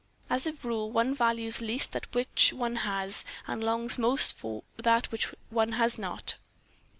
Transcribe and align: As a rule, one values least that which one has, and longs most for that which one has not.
As 0.31 0.47
a 0.47 0.53
rule, 0.63 0.89
one 0.91 1.13
values 1.13 1.61
least 1.61 1.91
that 1.91 2.11
which 2.15 2.53
one 2.53 2.77
has, 2.77 3.23
and 3.45 3.63
longs 3.63 3.99
most 3.99 4.35
for 4.35 4.63
that 4.77 5.11
which 5.11 5.27
one 5.51 5.73
has 5.73 5.99
not. 5.99 6.37